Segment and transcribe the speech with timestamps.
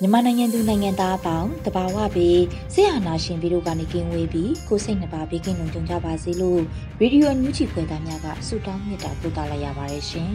[0.00, 2.42] မြန်မာနိုင်ငံသူနိုင်ငံသားအပေါင်းတဘာဝပြီး
[2.74, 6.60] ဆရာနာရှင်ပြီးတို့ကနေကင်းဝေးပြီးကိုစိတ်နှပါဘေးကင်းလုံခြုံကြပါစေလို့
[7.00, 10.32] ရေဒီယိုအန်ယူဂျီဖွယ်သားများကဆုတောင်းမေတ္တာပို့သလိုက်ရပါတယ်ရှင်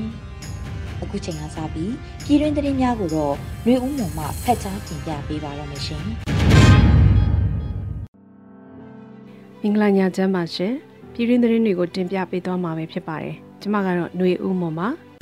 [1.02, 1.94] ။အခုချိန်ကစပြီး
[2.26, 3.34] ပြည်တွင်းသတင်းများကိုတော့
[3.64, 6.04] ຫນွေဦးမုံမှဖတ်ကြားတင်ပြပေးပါရမရှင်။
[9.62, 10.74] မင်္ဂလာညချမ်းပါရှင်။
[11.14, 14.90] ပြည်တွင်းသတင်းတွေကိုတင်ပြပေးသွားမှာပဲဖြစ်ပါတယ်။ကျွန်မကတော့ຫນွေဦးမုံပါ။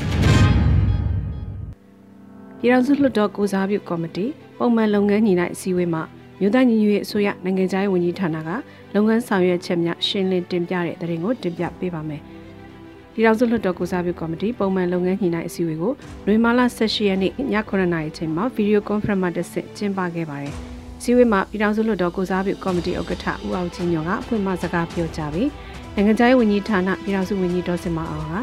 [2.62, 4.26] ပြည်ထောင်စုလွှတ်တော်ကိုစားပြုကော်မတီ
[4.58, 6.02] ပုံမှန်လုပ်ငန်းညီနိုင်အစည်းအဝေးမှာ
[6.40, 8.50] မြို့သားညီညွတ်ရေးအစိုးရနိုင်ငံခြားရေးဝန်ကြီးဌာနက
[8.94, 12.20] လုပ်ငန်းဆောင်ရွက်ချက်များရှင်းလင်းတင်ပြတဲ့သတင်းကိုတင်ပြပေးပါမယ်။
[13.12, 15.92] ပြည်ထောင်စုလွှတ်တော်ကိုစားပြုကော်မတီပုံမှန်လုပ်ငန်းညီနိုင်အစည်းအဝေးကို
[16.26, 17.32] နွေမာလာ18ရက်နေ့ည
[17.68, 20.54] 9:00နာရီချိန်မှာဗီဒီယိုကွန်ဖရင့်မှာတက်ဆင့်ကျင်းပခဲ့ပါတယ်။
[21.02, 25.50] စည်းဝေးမှာပြည်ထောင်စုလွှတ်တော်ကိုစားပြုကော်မတီဥက္ကဋ္ဌဦးအောင်ချင်းညော်ကအဖွင့်အစကားပြောကြားပြီး
[25.94, 28.34] နိုင်ငံခြားရေးဝန်ကြီးဌာနပြည်ထောင်စုဝန်ကြီးဒေါ်စင်မအောင်က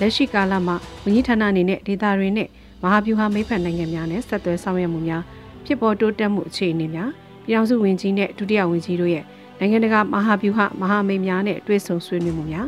[0.00, 2.48] လက်ရှိကာလမှာဝန်ကြီးဌာနအနေနဲ့ဒေသတွေနဲ့
[2.82, 5.22] မဟာဗျူဟာမိတ်ဖက်နိုင်ငံများနဲ့ဆက်သွယ်ဆောင်ရွက်မှုများ
[5.64, 7.10] ဖြစ်ပေါ်တိုးတက်မှုအခြေအနေများ
[7.44, 9.24] ပြည်ထောင်စုဝန်ကြီးနဲ့ဒုတိယဝန်ကြီးတို့ရဲ့
[9.58, 12.66] နိုင်ငံတကာမဟာဗျူဟာမဟာမိတ်များနဲ့တွဲဆုံဆွေးနွေးမှုများ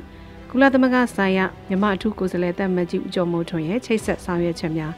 [0.50, 4.92] ကုလသမဂ္ဂဆိုင်ရာမြန်မာအထူးကိုယ်စားလှယ်တပ်မကြီးဦးကျော်မိုးထွန်းရဲ့ချိတ်ဆက်ဆောင်ရွက်ချက်များ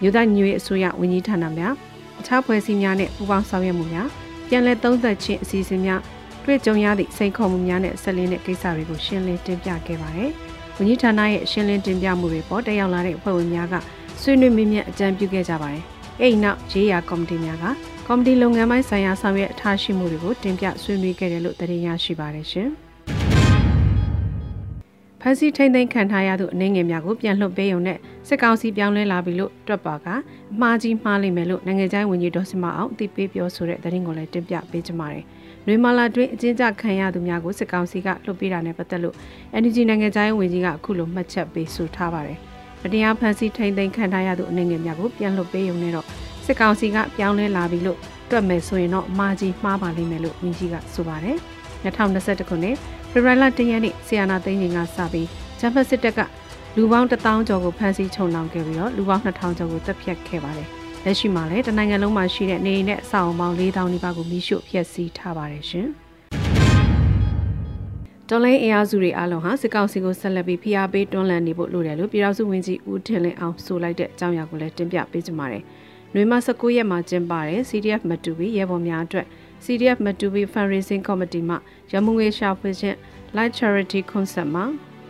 [0.00, 1.74] မြို့သားညွေအစိုးရဝန်ကြီးဌာနများ
[2.20, 4.08] အခြားဖွဲ့စည်းများနဲ့ပူးပေါင်းဆောင်ရွက်မှုများ
[4.48, 6.00] ပြန်လည်သုံးသပ်ခြင်းအစီအစဉ်များ
[6.44, 10.30] တွေ့ကြုံရသည့်စိန်ခေါ်မှုများနဲ့ဆက်လင်းတဲ့ကိစ္စတွေကိုရှင်းလင်းတင်ပြခဲ့ပါတယ်။
[10.76, 13.74] ဝန်ကြီးဌာနရဲ့ရှင်းလင်းတင်ပြမှုတွေပေါ်တက်ရောက်လာတဲ့အဖွဲ့ဝင်များက
[14.22, 15.82] ဆွေးနွေးမေးမြန်းအကြံပြုခဲ့ကြပါတယ်။
[16.20, 17.64] အဲ့ဒီနောက်ရေးရာကော်မတီများက
[18.06, 22.68] ကော်မတီလုပ်ငန်းပိုင်းဆိုင်ရာဆောင်ရွက်အထားရှိမှုတွေကိုတင်ပြဆွေးနွေးခဲ့တယ်လို့သတင်းရရှိပါတယ်ရှင်။
[25.20, 27.98] ဖန်စီထိမ့်သိမ်းခံထားရသူအနေငယ်များကိုပြန်လွှတ်ပေးရုံနဲ့
[28.28, 30.06] စစ်ကောင်စီပြောင်းလဲလာပြီလို့တွက်ပါက
[30.52, 35.24] အမှားကြီးမှားလိမ့်မယ်လို့နိုင်ငံခြားဝန်ကြီးဒေါ်စမအောင်အသိပေးပြောဆိုတဲ့သတင်းကိုလည်းတင်ပြပေးကြပါမယ်။
[35.66, 39.16] နွေမာလာတွင်အကျဉ်းချခံရသူများကိုစစ်ကောင်စီကလွှတ်ပေးတာနဲ့ပတ်သက်လို့
[39.62, 42.40] NUG နိုင်ငံခြားရေးဝန်ကြီးကအခုလိုမှတ်ချက်ပေးဆိုထားပါတယ်။
[42.82, 46.06] မတရားဖန်ဆီးထိန်သိမ်းခံထားရသူအနေငယ်များကိုပြန်လွှတ်ပေးရုံနဲ့တော့
[46.44, 47.98] စစ်ကောင်စီကပြောင်းလဲလာပြီလို့
[48.30, 51.36] တွက်မယ်ဆိုရင်တော့မာကြီးမှားပါလိမ့်မယ်လို့ဝန်ကြီးကဆိုပါတယ်
[51.84, 52.76] 2021ခုနှစ်
[53.10, 55.28] ဖေဖော်ဝါရီလ10ရက်နေ့ဆီယနာသိန်းကြီးကစပြီး
[55.60, 56.20] ဂျမ်ဖတ်စစ်တပ်က
[56.76, 60.68] လူပေါင်း1000ကျော်ကိုဖမ်းဆီးချုံနှောင်ခဲ့ပြီးတော့လူပေါင်း2000ကျော်ကိုတပ်ဖြတ်ခဲ့ပါတယ်
[61.04, 65.88] လက်ရှိမှာလည်းတနိုင်ငံလုံးမှာရှိတဲ့နေအိမ်နဲ့အဆောက်အအုံပေါင်း4000နီးပါးကိုမိရှို့ဖျက်ဆီးထားပါတယ်ရှင်။
[68.32, 75.62] တော်လိုင်းအင်အားစုတွေအားလုံးဟာစစ်ကောင်စီကိုဆက်လက်ပြီးဖိအားပေးတွန်းလှန်နေဖို့လိုတယ်လို့ပြည်ထောင်စုဝန်ကြီးဦးထင်လင်းအောင်ဆိုလိုက်တဲ့အကြောင်းအရာကိုလည်းတင်ပြပေးကြပါမယ်။
[76.14, 79.26] နွေမ19ရက်မှာကျင်းပတဲ့ CDF မတူဘီရဲဘော်များအတွက်
[79.64, 81.56] CDF မတူဘီ Fundraising Committee မှ
[81.92, 82.96] ရမုံငွေရှာဖွေခြင်း
[83.36, 84.64] Light Charity Concert မှာ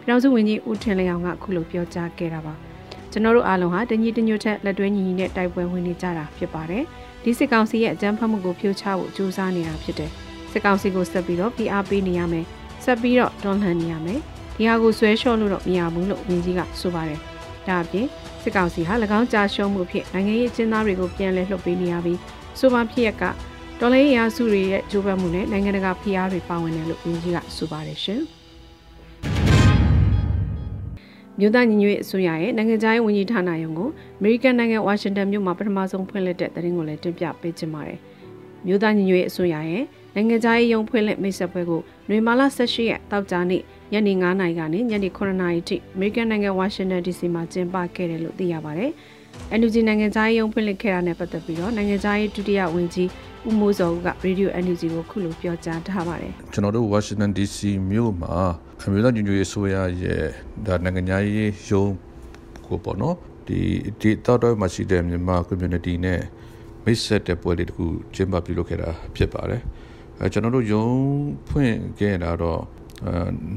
[0.04, 2.54] ပြည်ထောင်စုဝန်ကြီးဦးထင်လင်းအောင်ကအခုလိုပြောကြားခဲ့တာပါ။
[3.12, 6.84] ကျွန်တော်တို့အားလုံးဟာတညီတညွတ်ထက်လက်တွဲညီညီနဲ့တိုက်ပွဲဝင်နေကြတာဖြစ်ပါတယ်။
[7.22, 10.10] ဒီစစ်ကောင်စီရဲ့အကြမ်းဖက်မှုကိုဖြိုချဖို့ကြိုးစားနေတာဖြစ်တယ်။
[10.52, 12.46] စစ်ကောင်စီကိုဆက်ပြီးတော့ PR ပေးနေရမယ်။
[12.84, 14.20] ဆက်ပြီးတော့တွန်းလှန်နေရမယ်
[14.56, 17.20] ဒီဟာကိုဆွဲလျှော့လို့တော့မရဘူးလို့ဝန်ကြီးကဆိုပါတယ်
[17.68, 18.06] ဒါအပြင်
[18.42, 22.18] စစ်ကောင်စီဟာ၎င်းကြာရှုံးမှုဖြစ်နိုင်ငံရေးအကျဉ်းသားတွေကိုပြန်လည်လွှတ်ပေးနေရပြီး
[22.58, 23.22] ဆိုပါဖြစ်ရက
[23.80, 28.22] တော်လိုင်းရာစုတွေရဲ့ကြိုးပမ်းမှုနဲ့နိုင်ငံတကာဖိအားတွေပါဝင်တယ်လို့ဝန်ကြီးကဆိုပါတယ်ရှင်
[31.38, 33.88] မြို့သားညီညွတ်ရေးအစိုးရရဲ့နိုင်ငံခြားရေးဝန်ကြီးဌာနရုံးကို
[34.18, 37.98] အမေရိကန်နိုင်ငံဝါရှင်တန်မြို့မှာပထမဆုံးဖွင့်လှစ်တဲ့သတင်းကိုလည်းတင်ပြပေးချင်ပါတယ်။
[38.66, 39.84] မြို့သားညီညွတ်ရေးအစိုးရရဲ့
[40.14, 43.62] နိုင်ငံခြားရေးရုံးဖွင့်လှစ်မိတ်ဆက်ပွဲကိုနွေမာလာ18ရက်တောက်ကြနေ့
[43.92, 48.90] ညနေ9:00နာရီကနေညနေ9:00နာရီထိအမေရိကန်နိုင်ငံဝါရှင်တန် DC မှာကျင်းပခဲ့တယ်လို့သိရပါတယ်။
[49.58, 53.08] NUG နိုင်ငံခြားရေးရုံးဖွင့်လှစ်ခဲ့တာနဲ့ပတ်သက်ပြီးတော့နိုင်ငံခြားရေးဒုတိယဝန်ကြီး
[53.48, 57.58] ဦးမိုးစောဦးက Radio NUG ကိုခုလိုပြောကြားထားပါတယ်။ကျွန်တော်တို့ Washington DC
[57.90, 58.34] မြို့မှာ
[58.82, 60.22] အမေရိကန်ညွှန်ရေးဆိုရရဲ့
[60.66, 61.92] ဒါနိုင်ငံခြားရေးရုံး
[62.66, 63.16] ကိုပေါ့နော်
[63.46, 63.58] ဒီ
[64.00, 66.20] ဒီတောက်တော့မှရှိတဲ့မြန်မာ community နဲ့
[66.84, 67.84] မိတ်ဆက်တဲ့ပွဲလေးတခု
[68.14, 69.62] ကျင်းပပြုလုပ်ခဲ့တာဖြစ်ပါတယ်။
[70.22, 70.86] အဲကျွန်တော်တို့ယုံ
[71.48, 72.62] ဖွင့်ခဲ့တာတော့
[73.06, 73.12] အဲ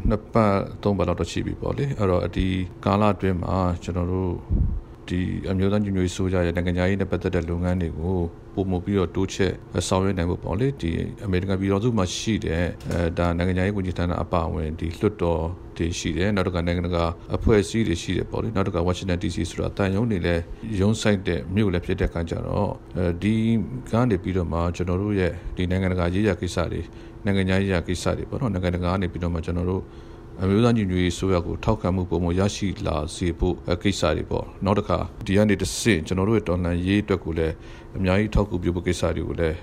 [0.09, 2.47] နှစ်ပတ်သုံးပတ်လောက်တော့ရှိပြီပေါ့လေအဲ့တော့ဒီ
[2.85, 4.33] ကာလအတွင်းမှာကျွန်တော်တို့
[5.09, 5.19] ဒီ
[5.51, 8.17] အမျိုးသားညီညွတ်ရေးဆိုကြရဲ့နိုင်ငံသားရေးနဲ့ပတ်သက်တဲ့လုပ်ငန်းတွေကို
[8.55, 9.53] ပုံမပြီးတော့တိုးချက်
[9.87, 10.91] ဆောင်ရွက်နိုင်ဖို့ပေါ့လေဒီ
[11.25, 15.43] အမေရိကန်ပြည်တော်စုမှာရှိတဲ့အဲဒါနိုင်ငံသားရေးဝန်ကြီးဌာနအပါအဝင်ဒီလွှတ်တော်
[15.77, 17.03] တွေရှိတယ်နောက်တစ်ခါနိုင်ငံတကာ
[17.35, 20.35] အဖွဲ့အစည်းတွေရှိတယ်ပေါ့လေနောက်တစ်ခါ Washington DC ဆိုတာတန်ယုံနေလဲ
[20.79, 23.33] ရုံးဆိုင်တဲ့မြို့လည်းဖြစ်တဲ့အခါကျတော့အဲဒီ
[23.91, 26.81] ကနေပြီးတော့မှကျွန်တော်တို့ရဲ့ဒီနိုင်ငံတကာရေးရာကိစ္စတွေ
[27.25, 29.81] နိုင်ငံရေးရာကိစ္စတွေပေါ့နော်နိုင်ငံတကာကနေပြီးတော့မှကျွန်တော်တို့
[30.41, 34.97] အမျိုးသားညီညွတ်ရေးဆိုရကိုထောက်ခံမှုပုံမရရှိလာစေဖို့ကိစ္စတွေပေါ့နောက်တစ်ခါ
[35.27, 37.53] ဒီကနေတစ်ဆင့်ကျွန်တော်တို့ရဲ့တော်လှန်ရေးအတွက်ကိုလည်း
[37.97, 39.57] အများကြီးထောက်ကူပြုဖို့ကိစ္စတွေကိုလည်း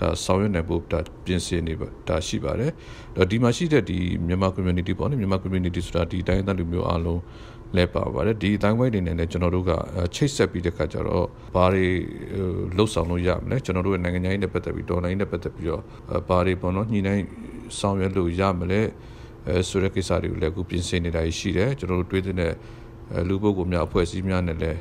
[0.00, 2.70] ဒါဆောင်ရွက်နိုင်ဖို့ဒါပြင်ဆင်နေပါဒါရှိပါတယ်
[3.16, 7.20] ဒါဒီမှာရှိတဲ့ဒီမြန်မာ community ပေါ့နော်မြန်မာ community ဆိုတာဒီတိုင်းသားလူမျိုးအားလုံး
[7.76, 9.72] လဲပါပါတယ်ဒီအတိုင်းဝိုင်းတွေနဲ့လည်းကျွန်တော်တို့က
[10.14, 11.86] ချိတ်ဆက်ပြီးတဲ့ခါကျတော့ဘာတွေ
[12.76, 15.82] လှုပ်ဆောင်လို့ရမလဲကျွန်တော်တို့ရဲ့နိုင်ငံရေးနဲ့ပတ်သက်ပြီးဒေါ်လာရေးနဲ့ပတ်သက်ပြီးတော့
[16.28, 17.24] ဘာတွေပေါ့နော်ညှိနှိုင်း
[17.78, 18.80] ဆောင်ရွက်လို့ရမလဲ
[19.48, 22.54] အဲဆိုတဲ့ကိစ္စတွေကိုလည်းအခုပြင်ဆင်နေတာရှိတယ်ကျွန်တော်တို့တွေးတဲ့
[23.28, 24.80] လူပုဂ္ဂိုလ်များအဖွဲ့အစည်းများနဲ့လည်း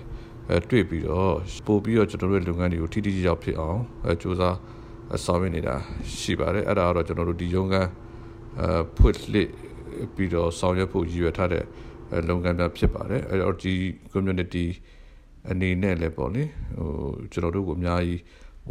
[0.49, 1.33] အဲတွေ့ပြီးတော့
[1.67, 4.57] ပို့ပြီးတော့ကျွန်တော်တို့ရဲ့လုပ်ငန်းတွေကိုထိထိရောက်ဖြစ်အောင်အဲစူးစမ်း
[5.25, 5.75] ဆောင်ရွက်နေတာ
[6.21, 7.83] ရှိပါတယ်အဲ့ဒါကတော့ကျွန်တော်တို့ဒီရုံးကအဲ
[8.97, 9.49] ဖွင့်လှစ်
[10.15, 11.63] ပြီးတော့ဆောင်ရွက်ဖို့ရည်ရွယ်ထားတဲ့
[12.29, 13.73] လုပ်ငန်းများဖြစ်ပါတယ်အဲ့တော့ဒီ
[14.13, 14.65] community
[15.49, 16.43] အနေနဲ့လည်းပေါ့လေ
[16.77, 16.89] ဟို
[17.31, 18.21] ကျွန်တော်တို့ကိုအများကြီး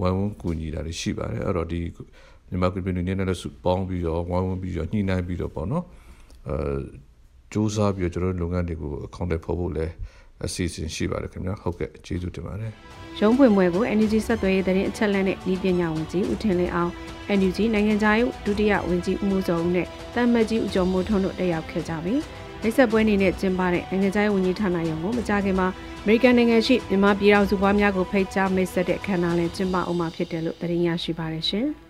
[0.01, 1.81] ဝိုင်းဝန်းကူညီတာတွေရှိပါတယ်အဲ့တော့ဒီ
[2.51, 5.85] မြန်မာ community နဲ့လည်းပေါင်းပြီးတော့ဝိုင်းဝန်းပြီးတော့ညှိနှိုင်းပြီးတော့ပေါ့နော်
[6.49, 6.57] အဲ
[7.53, 9.93] စူးစမ်းပြီးတော့ကျွန်တော်တို့လုပ်ငန်းတွေကိုအကောင့်တွေဖော်ဖို့လည်း
[10.47, 12.73] အစီအစဉ်ရှိပါတယ်ခင်ဗျာဟုတ်ကဲ့ကျေးဇူးတင်ပါတယ်
[13.21, 16.91] ရုံးဖွင့်ပွဲကို NUG ဆက်သွယ်ရေးသတင်းအချက်အလက်နဲ့ဤပညာဝန်ကြီးဦးထင်လင်းအောင်
[17.39, 22.21] NUG နိုင်ငံခြားရေးဒုတိယဝန်ကြီးဦးမိုးစောဦးနဲ့တမ်မတ်ကြီးဦးကျော်မိုးထွန်းတို့တက်ရောက်ခဲ့ကြပြီး
[22.63, 25.69] လက်ဆက်ပွဲနေနဲ့ကျင်းပတဲ့နိုင်ငံခြားရေးဝန်ကြီးဌာနရုံးကိုမကြာခင်မှာ
[26.03, 31.69] အမေရိကန်နိုင်ငံရှိမြန်မာပြည်တော်စုပွားများကိုဖိတ်ကြားမိတ်ဆက်တဲ့အခမ်းအနားလည်းကျင်းပအောင်မှာဖြစ်တယ်လို့သတင်းရရှိပါတယ်ရှင်။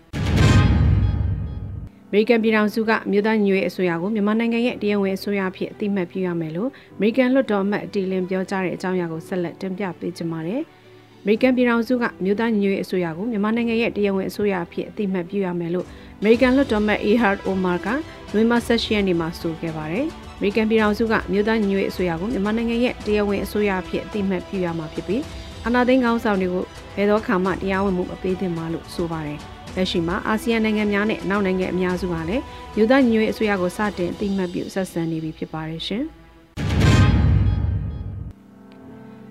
[2.13, 10.61] မေရိကန်ပြည်ထောင်စုကအမျိုးသားညီညွတ်ရေးအစိုးရကိုမြန်မာနိုင်ငံရဲ့တရားဝင်အစိုးရအဖြစ်အသိမှတ်ပြုရမယ်လို့အမေရိကန်လွှတ်တော်အမတ်အတီလင်ပြောကြားတဲ့အကြောင်းအရာကိုဆက်လက်တင်ပြပေးကြပါမယ်။
[11.21, 15.85] အမေရိကန်ပြည်ထောင်စုကအမျိုးသားညီညွတ်ရေးအစိုးရကိုမြန်မာနိုင်ငံရဲ့တရားဝင်အစိုးရအဖြစ်အသိမှတ်ပြုရမယ်လို့
[16.19, 17.87] အမေရိကန်လွှတ်တော်မတ် Ehard Omar က
[18.33, 20.05] နွေမဆက်ရှိရက်နေ့မှာဆိုခဲ့ပါတယ်။
[20.37, 25.23] အမေရိကန်ပြည်ထောင်စုကအမျိုးသားညီညွတ်ရေးအစိုးရကိုမြန်မာနိုင်ငံရဲ့တရားဝင်အစိုးရအဖြစ်အသိမှတ်ပြုရမှာဖြစ်ပြီး
[25.65, 26.65] အာဏာသိမ်းကောင်းဆောင်တွေကို
[26.95, 29.41] ဘယ်တော့မှတရားဝင်မှုမပေးသင့်ပါလို့ဆိုပါတယ်။
[29.75, 32.43] လက်ရှိမှာအာဆီယံနိုင်ငံများနဲ့အနောက်နိုင်ငံအများစုကလည်း
[32.75, 36.03] မြို့သားညီညွတ်ရေးအစိုးရကိုစတင်အသိမှတ်ပြုဆက်ဆံနေပြီဖြစ်ပါတယ်ရှင်။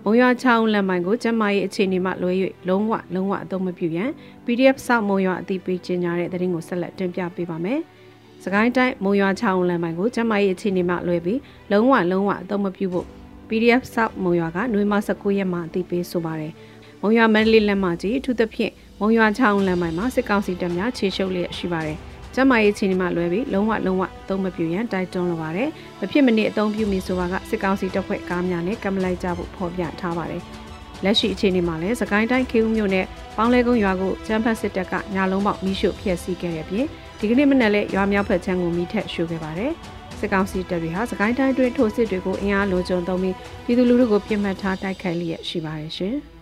[0.04, 2.32] မုံရွာချောင်းလက်မိုင်ကိုကျမရဲ့အခြေအနေမှလွဲ၍
[2.68, 4.10] လုံးဝလုံးဝအသုံးမပြုရန်
[4.44, 7.80] PDF စောက်မုံရွာအသိပေးကြေညာတဲ့သတင်းကိုဆက်လက်တင်ပြပေးပါမယ်။
[8.44, 11.40] စကိုင်းတိုင်းမုံရွာချောင်းလက်မိုင်ကိုကျမရဲ့အခြေအနေမှလွဲပြီး
[11.70, 13.06] လုံးဝလုံးဝအသုံးမပြုဖို့
[13.48, 16.52] PDF စောက်မုံရွာကနှွေမ19ရက်မှအသိပေးဆိုပါတယ်။
[17.02, 18.72] မုံရွာမန္တလေးလက်မကြီးအထူးသဖြင့်
[19.02, 21.98] မုံရွာချောင်းလက်မိုင်မှာစစ်ကောင်စီတပ်များခြေရှုပ်လျက်ရှိပါတယ်။
[22.34, 25.68] ကျမရေးချင်းမှလွဲပြီးလုံးဝလုံးဝအသုံးမပြုရန်တိုက်တွန်းလိုပါတယ်။
[26.00, 30.42] မဖြစ်မနစ်အသုံးပြုမိဆိုတာကစစ်ကောင်စီတပ်ဖွဲ့ကားများနဲ့ကမ်မလိုက်ကြဖို့ဖော်ပြထားပါတယ်။
[31.04, 33.06] လက်ရှိအခြေအနေမှာလည်းစကိုင်းတိုင်းခေဦးမြို့နယ်
[33.36, 36.86] ပေါင်းလဲကုန်းရွာကိုကျန်းဖတ်စစ်တပ်ကညာလုံးပေါက်မိရှုဖျက်ဆီးခဲ့တဲ့ပြင်
[37.18, 39.72] ဒီကနေ့မနက်လဲရွာမြောက်ဖက်ချမ်းကိုမိထက်ရှို့ခဲ့ပါတယ်။
[40.18, 46.16] စစ်ကောင်စီတပ်တွေဟာစကိုင်းတိုင်းတွင်ထိုးစစ်တွေကိုအင်အားလိုချုံသုံးပြီးပြည်သူလူထုကိုပြစ်မှတ်ထားတိုက်ခိုက်လျက်ရှိပါတယ်ရှင်။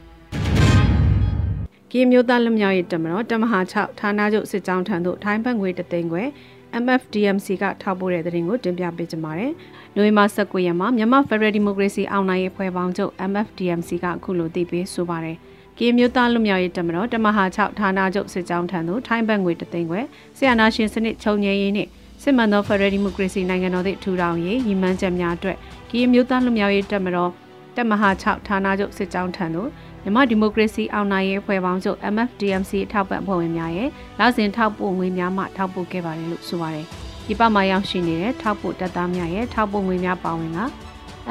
[1.92, 6.22] ကီမျိုးသားလူမျိုးရေးတမတော်တမဟာ6ဌာနချုပ်စစ်ကြောင်းထံသို့ထိုင်းဘတ်ငွေတသိန်းခွဲ
[6.82, 9.52] MFDMC ကထောက်ပို့တဲ့သတင်းကိုတင်ပြပေးကြပါမယ်။
[9.94, 15.36] နိုဝင်ဘာ19ရက်မှာမြန်မာ Federal Democracy အောင်နိုင်ရေးဖွဲ့ပေါင်းချုပ် MFDMC ကအခုလိုတည်ပြီးဆိုပါတယ်။
[15.78, 20.00] ကီမျိုးသားလူမျိုးရေးတမတော်တမဟာ6ဌာနချုပ်စစ်ကြောင်းထံသို့ထိုင်းဘတ်ငွေတသိန်းခွဲ
[20.36, 21.90] ဆီယနာရှင်စနစ်ချုပ်ငြိမ်းရေးနှင့်
[22.22, 25.56] စစ်မှန်သော Federal Democracy နိုင်ငံတော်သည့်ထူထောင်ရေးရည်မှန်းချက်များအတွက်
[25.90, 27.30] ကီမျိုးသားလူမျိုးရေးတမတော်
[27.76, 29.68] တမဟာ6ဌာနချုပ်စစ်ကြောင်းထံသို့
[30.02, 33.88] မြန်မာဒီမိုကရေစီအောင်နိုင်ရေးဖွဲ့ပေါင်းချုပ် MFDMC ထောက်ပံ့ဖွဲ့ဝင်များရဲ့
[34.18, 36.86] လောက်စဉ်ထောက်ပို့ငွေများမှထောက်ပို့ခဲ့ပါတယ်လို့ဆိုပါတယ်။
[37.26, 40.60] ဒီပမာရောက်ရှိနေတဲ့ထောက်ပို့တပ်သားများရဲ့ထောက်ပို့ငွေများပါဝင်က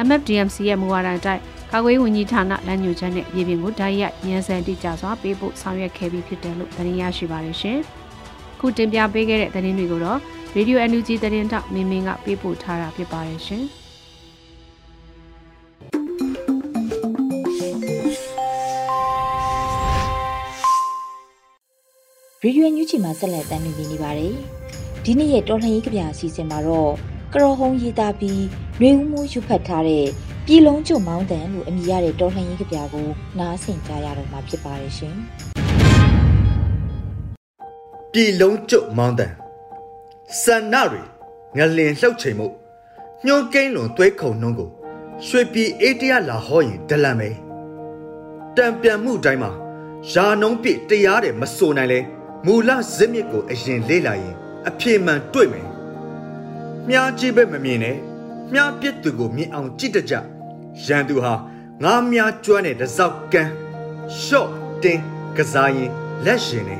[0.06, 7.78] MFDMC ရဲ့မူဝါဒအတိုင်းကာကွယ်ဝန်ကြီးဌာနလမ်းညွှန်ချက်နဲ့ပြည်ပြင်ကိုဓာတ်ရိုက်ညံစံတိကျစွာပေးဖို့ဆောင်ရွက်ခဲ့ပြီးဖြစ်တယ်လို့သတင်းရရှိပါတယ်ရှင်။
[8.60, 10.20] ခုတင်ပြပေးခဲ့တဲ့သတင်းတွေကိုတော့
[10.56, 13.64] Radio NUG သတင်းတောက်မင်းမင်းကပေးပို့ထားတာဖြစ်ပါတယ်ရှင်။
[22.44, 24.34] ရေဒီယိုညူချီမှာဆက်လက်တင်ပြနေပါတယ်။
[25.04, 26.92] ဒီနေ့ရဲ့တော်လှန်ရေးကြပြအစီအစဉ်မှာတော့
[27.34, 28.44] ကရော်ဟုံးရေးသားပြီး
[28.80, 30.06] နှွေဦးမှုယူဖတ်ထားတဲ့
[30.46, 33.08] ပြည်လုံးကျွမောင်းတန်လို့အမည်ရတဲ့တော်လှန်ရေးကြပြကို
[33.40, 35.16] နားဆင်ကြရတော့မှာဖြစ်ပါတယ်ရှင်။
[38.12, 39.34] ပြည်လုံးကျွမောင်းတန်
[40.42, 41.02] စန္နတွေ
[41.58, 42.48] ငလင်လှုပ်ချိန်မှု
[43.26, 44.70] ညှိုးကိန်းလွန်သွဲခုံနှုံးကို
[45.26, 47.30] ရွှေပြည်အေးတရလာဟောရင်ဒလန်ပဲ
[48.58, 49.52] တံပြန်မှုတိုင်းမှာ
[50.12, 52.02] ယာနှုံးပြတရားတယ်မစိုးနိုင်လဲ
[52.50, 54.36] မူလဇစ်မြစ်ကိုအရင်လေ့လာရင်
[54.70, 55.68] အဖြေမှန်တွေ့မယ်
[56.88, 57.98] မြားကြည့်ဘက်မမြင်နဲ့
[58.54, 60.14] မြားပြစ်သူကိုမြင်အောင်ကြည့်တကြ
[60.86, 61.34] ရန်သူဟာ
[61.84, 63.52] ငါမြားကျွမ်းတဲ့တစောက်ကန်း
[64.22, 64.50] ရှော့
[64.84, 65.04] တင်း
[65.38, 65.92] ကစားရင်
[66.26, 66.80] လက်ရှင်နေ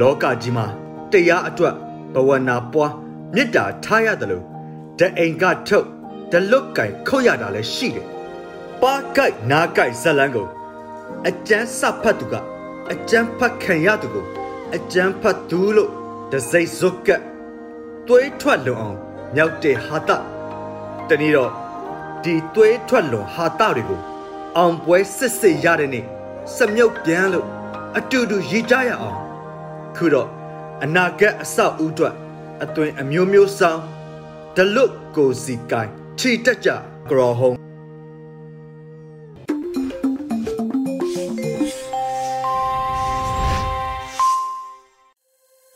[0.00, 0.66] လောကကြီးမှာ
[1.12, 1.74] တရားအတွက်
[2.14, 2.92] ဘဝနာပွား
[3.34, 4.44] မေတ္တာထားရတယ်လို့
[4.98, 5.86] တအိမ်ကထုတ်
[6.32, 8.06] တလွတ်ကင်ခုတ်ရတာလည်းရှိတယ်
[8.82, 10.48] ပါကိုက်နာကိုက်ဇလန်းကို
[11.28, 12.34] အကျန်းစဖတ်သူက
[12.92, 14.39] အကျန်းဖတ်ခံရသူကို
[14.76, 15.90] အကျန်းဖတ်သူလို့
[16.32, 17.08] တစိမ့်ဇုတ်က
[18.06, 18.98] သွေးထွက်လွန်အောင်
[19.34, 20.10] မြောက်တဲ့ဟာတ
[21.08, 21.52] တနည်းတော့
[22.24, 24.00] ဒီသွေးထွက်လွန်ဟာတတွေကို
[24.56, 26.04] အောင်ပွဲစစ်စစ်ရတဲ့နေ့
[26.54, 27.46] စမြုပ်ပြန်လို့
[27.98, 29.18] အတူတူရည်ကြရအောင်
[29.96, 30.28] ခုတော့
[30.84, 32.14] အနာဂတ်အဆောက်အဦအတွက်
[32.62, 33.80] အသွင်အမျိုးမျိုးဆောင်
[34.56, 36.68] ဒလွတ်ကိုစီကိုင်ထီတက်ကြ
[37.10, 37.69] ကရောဟုံး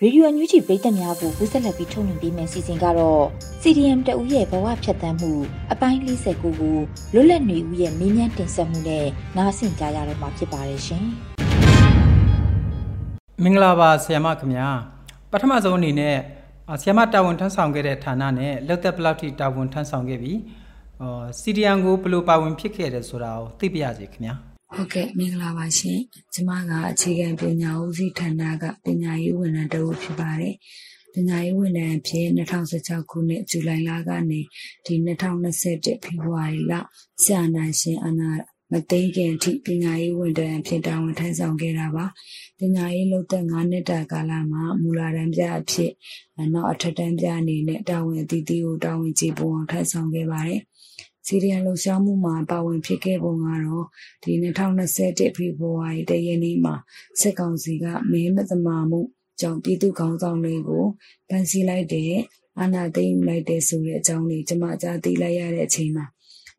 [0.05, 3.25] ရေဒီယိုအန်ယူဂျီပရိသတ်များကိုကူးဆက်လက်ပြီးထုတ်လွှင့်ပေးမယ့်စီစဉ်ကတော့
[3.63, 5.33] CDM တဦးရဲ့ဘဝဖြတ်သန်းမှု
[5.73, 6.77] အပိုင်း49ကို
[7.15, 9.07] လွတ်လပ်နေဦးရဲ့မေးမြန်းတင်ဆက်မှုနဲ့
[9.37, 11.05] နားဆင်ကြရတော့မှာဖြစ်ပါတယ်ရှင်။
[13.43, 14.69] မင်္ဂလာပါဆရာမခင်ဗျာ
[15.31, 16.17] ပထမဆုံးအနေနဲ့
[16.71, 20.39] အာဆရာမတာဝန်ထမ်းဆောင်ခဲ့တဲ့ဌာနနဲ့လောက်သက်ဘလောက်ထိတာဝန်ထမ်းဆောင်ခဲ့ပြီး
[21.01, 24.35] အော်စီဒီအန်ကိုဘယ်လိုပါဝင်ဖြစ်ခဲ့တယ်ဆိုတာကိုသိပြရစီခင်ဗျာ
[24.77, 26.01] ဟုတ်ကဲ့မင်္ဂလာပါရှင်
[26.35, 30.55] ကျမကအခြေခံပညာဦးစီးဌာနကပညာရေးဝန်ထမ်းတစ်ဦးဖြစ်ပါတယ်
[31.13, 34.41] ပညာရေးဝန်ထမ်းအဖြစ်2016ခုနှစ်ဇူလိုင်လကနေ
[34.87, 36.73] ဒီ2021ဖေဖော်ဝါရီလ
[37.23, 38.31] ဆရာနာရှင်အနာ
[38.73, 42.07] မသိမ်းခင်အထိပညာရေးဝန်ထမ်းအဖြစ်တာဝန်ထမ်းဆောင်ခဲ့တာပါ
[42.59, 45.93] ပညာရေးလုပ်သက်9နှစ်တာကာလမှာမူလာတန်းပြအဖြစ်
[46.53, 50.61] နောက်အထက်တန်းပြအနေနဲ့တာဝန်အသီးသီးကိုတာဝန်ကျေပွန်အောင်ထမ်းဆောင်ခဲ့ပါတယ်
[51.27, 53.87] စီရီယံလှူရှားမှုမှာပါဝင်ဖြစ်ခဲ့ပုံကတော့
[54.23, 56.75] ဒီ2021ဖေဖော်ဝါရီတရက်နေ့မှာ
[57.21, 59.01] စစ်ကောင်စီကမဲမသမာမှု
[59.41, 60.85] ကြောင့်ပြည်သူခေါင်းဆောင်တွေကို
[61.29, 62.13] ဖမ်းဆီးလိုက်တဲ့
[62.61, 66.07] အာဏာသိမ်းလိုက်တဲ့ဆိုတဲ့အကြောင်းလေးကျွန်မကြားသိလိုက်ရတဲ့အချိန်မှာ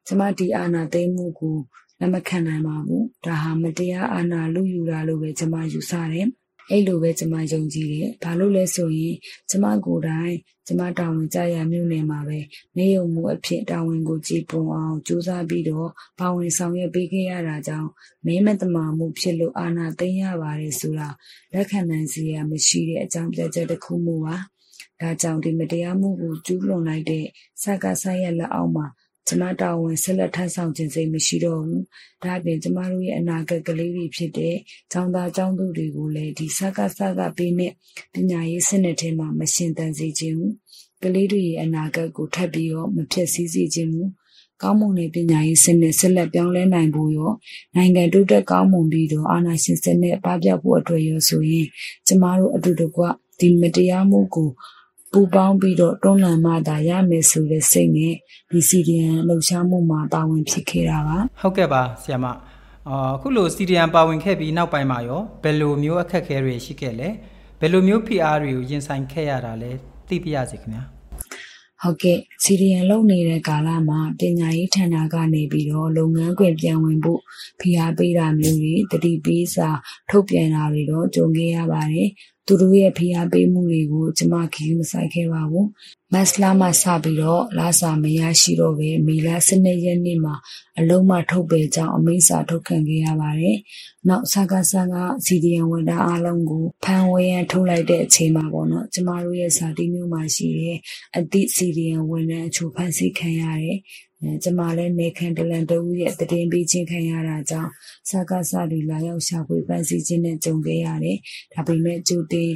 [0.08, 1.58] ကျွန်မဒီအာဏာသိမ်းမှုကို
[2.00, 6.28] လက်မခံနိုင်ပါဘူးဒါဟာမတရားအာဏာလူယူတာလို့ပဲကျွန်မယူဆတယ်
[6.70, 9.16] အဲ့လိုပဲကျွန်မယုံကြည်တယ်။ဘာလို့လဲဆိုရင်
[9.50, 10.36] ကျွန်မကိုယ်တိုင်
[10.68, 12.40] ကျွန်မတာဝန်ကြရမြို့နယ်မှာပဲ
[12.78, 17.90] နေုံမှုအဖြစ်တာဝန်ကိုကြည်ပွန်အောင်ကြိုးစားပြီးတော့ပါဝင်ဆောင်ရွက်ပေးခဲ့ရတာကြောင့်
[18.26, 21.10] မဲမတမာမှုဖြစ်လို့အာဏာသိမ်းရပါတယ်ဆိုတာ
[21.54, 24.38] လက်ခံနိုင်စရာမရှိတဲ့အကြောင်းပြချက်တစ်ခုမျိုးပါ။
[25.02, 27.26] ဒါကြောင့်ဒီမတရားမှုကိုကျူးလွန်လိုက်တဲ့
[27.62, 28.86] စကားဆိုင်ရလက်အောက်မှာ
[29.28, 31.82] ကျမတာဝန်ဆက်လက်ထမ်းဆောင်ခြင်းစိတ်မရှိတော့ဘူး။
[32.24, 34.56] ဒါ့အပြင်ကျမတို့ရဲ့အနာဂတ်ကလေးတွေဖြစ်တဲ့
[34.94, 37.72] ចောင်းသားចောင်းသူတွေကိုလည်းဒီစကားစကားပေးမဲ့
[38.14, 40.54] ပညာရေးစနစ်ထဲမှာမရှင်သန်စေခြင်းဘူး။
[41.04, 44.10] ကလေးတွေရဲ့အနာဂတ်ကိုထပ်ပြီးတော့မဖြစ်စည်းစေခြင်းဘူး။
[44.62, 47.32] ကောင်းမွန်တဲ့ပညာရေးစနစ်ဆက်လက်ပြောင်းလဲနိုင်ဖို့ရော
[47.76, 51.68] နိုင်ငံတိုးတက်ကောင်းမွန်ပြီးတော့အာဏာရှင်စနစ်ပပျောက်ဖို့အတွက်ရောဆိုရင်
[52.08, 53.04] ကျမတို့အတူတကွ
[53.40, 54.50] ဒီမတရားမှုကို
[55.12, 58.16] ပူပေါင်းပြီးတော့တွန်းလှန်မှသာရမယ်ဆိုတဲ့စိတ်နဲ့
[58.52, 62.26] ဒီစီဒီယန်လှုပ်ရှားမှုမှာပါဝင်ဖြစ်ခဲ့တာပါဟုတ်ကဲ့ပါဆရာမ
[62.90, 67.10] အာအခုလိုစီဒီအန်ပါဝင်ခဲ့ပြီးနောက်ပိုင်းမှာရောဘယ်လိုမျိုးအခက်အခဲတွေရှိခဲ့လဲ
[67.60, 69.72] ဘယ်လိုမျိုး PR တွေကိုရင်ဆိုင်ခဲ့ရတာလဲ
[70.08, 70.84] သိပြရစီခင်ဗျာ
[71.82, 77.22] ဟုတ်ကဲ့စီဒီယန်လုပ်နေတဲ့ကာလမှာပညာရေးဌာနကနေပြီးတော့လုပ်ငန်းခွင်ပြန်ဝင်ဖို့
[77.60, 79.70] ဖိအားပေးတာမျိုးတွေတတိပေးစာ
[80.10, 82.10] ထုတ်ပြန်တာတွေတော့ကြုံခဲ့ရပါတယ်
[82.46, 85.68] သူတို့ရဲ့ဖိအားပေးမှုတွေကိုကျမခီးမဆိုင်ခဲ့ပါဘူး
[86.14, 90.36] မက်စလာမှစပြီးတော့လာစာမရရှိတော့ပဲမီလာစနေရက်နေ့မှာ
[90.80, 93.58] အလုံးမထုတ်ပေကြောင်းအမိန့်စာထုတ်ခံခဲ့ရပါတယ်
[94.08, 100.78] နောက်ဆာကဆာကစီဒီယန်ဝန်ထမ်းအားလုံးကိုဖန်ဝဲရန်ထုတ်လိုက်တဲ့အချိန်မှာပေါ့နော်ကျမတို့ရဲ့စာတီးမျိုးမှာရှိတဲ့
[101.18, 103.76] အသည့်စီဒီယန်ဝန်ထမ်းအချို့ဖန်ဆီးခံရတယ်အဲ
[104.44, 107.72] ကျမလည်းနေခံတလန်တူရဲ့တည်င်းပေးခြင်းခံရတာကြောင့်
[108.10, 111.18] စကားစတွေလာရောက်ရှာဖွေပန်းစည်းခြင်းနဲ့ကြုံခဲ့ရတယ်။
[111.54, 112.52] ဒါပေမဲ့ကြိုတင်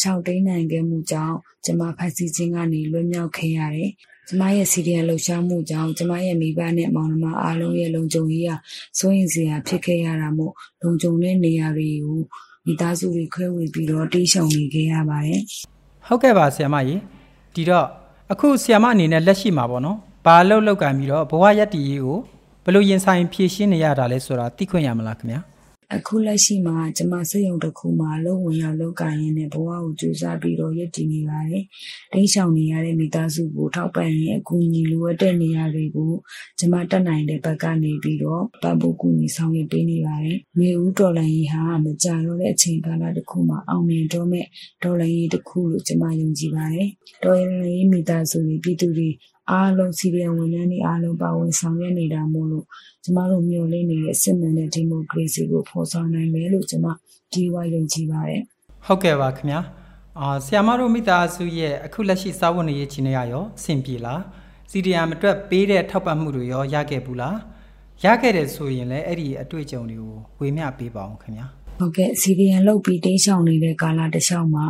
[0.00, 3.90] ရှောင်တိန်နိုင်ခဲ့မှုကြောင့်ကျမဖန်ဆီးခြင်းကနေလွတ်မြောက်ခဲ့ရတယ်။
[4.28, 8.56] ကျမရဲ့စီဒီယန်လှူရှားမှုကြောင့်ကျမရဲ့မိဘနဲ့မောင်နှမအားလုံးရဲ့လုံခြုံရေးဟာ
[8.98, 10.52] စိုးရင်စရာဖြစ်ခဲ့ရတာမို့
[10.82, 12.20] လုံခြုံတဲ့နေရာတွေကို
[12.66, 15.40] မိသားစုတွေခွဲဝေပြီးတော့တေးရှောင်နေခဲ့ရပါတယ်။
[16.06, 17.00] ဟုတ်ကဲ့ပါဆရာမကြီး
[17.54, 17.86] ဒီတော့
[18.32, 22.18] အခုဆရာမအနေနဲ့လက်ရှိမှာပေါ့နော် ဘာလို့လောက်ကန်ပြီးတော့ဘဝရက်တည်ရေးကို
[22.64, 25.40] ဘယ်လိုရင်ဆိုင်ဖြည့်ရှင်းနေရတာလဲဆိုတာသိခွင့်ရမလားခင်ဗျာ
[25.96, 31.64] အခုလက်ရှိမှာကျမစက်ရုံတစ်ခုမှာလုံဝင်ရောက်လောက်ကိုင်းရင်းနဲ့ဘဝကိုကြိုးစားပြီးတော့ရည်တည်နေပါတယ်။
[32.12, 36.12] တိတ်ဆောင်နေရတဲ့မိသားစုကိုထောက်ပံ့ရင်အကူအညီလိုအပ်တဲ့နေရာတွေကို
[36.58, 44.46] ကျမတက်နိုင်တဲ့ဘက်ကနေပြီးတော့ပတ်ဖို့ကူညီဆောင်ရွက်ပေးနေပါတယ်။မြေဦးတော်လိုင်းကြီးဟာမကြတော့တဲ့အချိန်ကာလတစ်ခုမှာအောင်မြင်တော့မဲ့
[44.82, 46.88] တော်လိုင်းကြီးတစ်ခုလို့ကျမယုံကြည်ပါတယ်။
[47.22, 49.08] တော်လိုင်းကြီးမိသားစုတွေပြည်သူတွေ
[49.50, 52.64] အားလုံးစီရီယံဝန်ထမ်းတွေအားလုံးပါဝင်ဆောင်ရွက်နေတာမို့လို့
[53.04, 56.86] ကျမတို့မျှော်လင့်နေတဲ့စစ်မှန်တဲ့ဒီမိုကရေစီကိုဖော်ဆောင်နိုင်မယ်လို့ကျမ
[57.32, 58.42] ဒီဝါယုံကြည်ပါတယ်
[58.86, 59.60] ဟုတ်ကဲ့ပါခင်ဗျာ
[60.20, 64.20] အာဆီယမတို့မိသားစုရဲ့အခုလက်ရှိစာဝန်နေရေးချင်းရရောအဆင်ပြေလား
[64.70, 67.36] စီဒီအမ်အတွက်ပေးတဲ့ထောက်ပံ့မှုတွေရောရခဲ့ဘူးလား
[68.04, 71.46] ရခဲ့တယ်ဆိုရင်လည်းအဲ့ဒီအတွေ့အကြုံတွေကိုဝေမျှပေးပါအောင်ခင်ဗျာ
[71.78, 74.64] ဟုတ်ကဲ့စီဒီအမ်လောက်ပြီးတင်းရှောင်နေတဲ့ကာလတစ်လျှောက်မှာ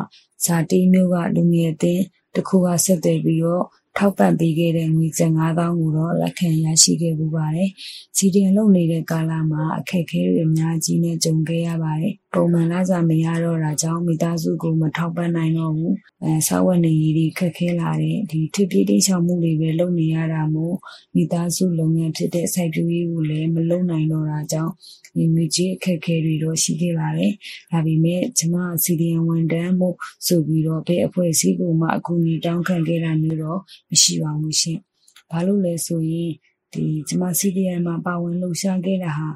[0.44, 2.02] ဇာတိမျိုးကလူငယ်အသင်း
[2.34, 3.64] တစ်ခုကဆက်သွယ်ပြီးတော့
[3.96, 7.70] ထောက်ပံ့ပေးခဲ့တဲ့ငွေကျပ်9000ကိုတော့လက်ခံရရှိခဲ့ပူပါတယ်။
[8.16, 20.76] စီဒီအမ်လုပ်နေတဲ့ကာလမှာအခက်အခဲတွေအများကြီးနဲ့ကြုံခဲ့ရပါတယ်။ ပုံမှန်လာစားမရတော့တာကြောင့်မိသားစုကိုမထောက်ပံ့နိုင်တော့ဘူး။အဲဆောက်ဝတ်နေရေးတွေခက်ခဲလာတဲ့ဒီထိပြေးတိချောင်မှုတွေပဲလုပ်နေရတာမို့
[21.14, 24.72] မိသားစုလုပ်ငန်းဖြစ်တဲ့စိုက်ပျိုးရေးကိုလည်းမလုပ်နိုင်တော့တာကြောင့်
[25.16, 27.32] ဒီငွေကြေးအခက်အခဲတွေတော့ရှိခဲ့ပါတယ်။
[27.70, 29.88] ဒါပေမဲ့ကျမစီဒီအမ်ဝန်တန်းမှု
[30.26, 33.60] ဆိုပြီးတော့ဘယ်အဖွဲ့အစည်းကိုမှအကူအညီတောင်းခံခဲ့တာမျိုးတော့
[33.90, 34.78] မရှိပါဘူးရှင်။
[35.30, 36.30] ဘာလို့လဲဆိုရင်
[36.72, 39.28] ဒီကျမ CDM မှာပါဝင်လှူရှားခဲ့တာဟာ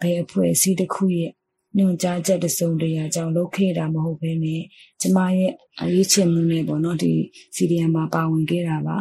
[0.00, 1.30] ဘယ်အဖွဲ့အစည်းတစ်ခုရဲ့
[1.76, 4.62] ညွှန်ကြားချက်တစုံတရာကြောင့်လုပ်ခဲ့တာမဟုတ်ဘဲနဲ့
[5.00, 7.12] ကျမရဲ့အရေးချင်မှုနဲ့ပေါ့နော်ဒီ
[7.56, 8.96] CDM မှာပါဝင်ခဲ့တာပါ